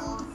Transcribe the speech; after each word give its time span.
안녕. 0.00 0.29